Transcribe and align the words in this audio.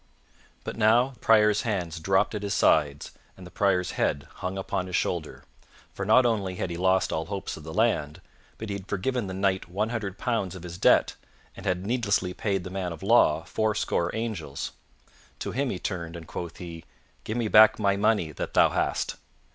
But 0.63 0.77
now 0.77 1.09
the 1.09 1.19
Prior's 1.19 1.61
hands 1.61 1.99
dropped 1.99 2.33
at 2.33 2.41
his 2.41 2.55
sides 2.55 3.11
and 3.37 3.45
the 3.45 3.51
Prior's 3.51 3.91
head 3.91 4.27
hung 4.37 4.57
upon 4.57 4.87
his 4.87 4.95
shoulder, 4.95 5.43
for 5.93 6.07
not 6.07 6.25
only 6.25 6.55
had 6.55 6.71
he 6.71 6.75
lost 6.75 7.13
all 7.13 7.25
hopes 7.27 7.55
of 7.55 7.63
the 7.63 7.71
land, 7.71 8.19
but 8.57 8.69
he 8.69 8.73
had 8.73 8.87
forgiven 8.87 9.27
the 9.27 9.35
Knight 9.35 9.69
one 9.69 9.89
hundred 9.89 10.17
pounds 10.17 10.55
of 10.55 10.63
his 10.63 10.79
debt 10.79 11.15
and 11.55 11.67
had 11.67 11.85
needlessly 11.85 12.33
paid 12.33 12.63
the 12.63 12.71
man 12.71 12.91
of 12.91 13.03
law 13.03 13.43
fourscore 13.43 14.09
angels. 14.15 14.71
To 15.37 15.51
him 15.51 15.69
he 15.69 15.77
turned, 15.77 16.15
and 16.15 16.25
quoth 16.25 16.57
he, 16.57 16.83
"Give 17.23 17.37
me 17.37 17.47
back 17.47 17.77
my 17.77 17.95
money 17.95 18.31
that 18.31 18.55
thou 18.55 18.69
hast." 18.69 19.17